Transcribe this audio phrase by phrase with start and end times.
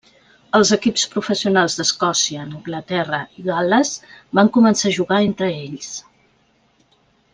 [0.59, 3.93] Els equips professionals d'Escòcia, Anglaterra i Gal·les
[4.41, 5.93] van començar a jugar entre ells.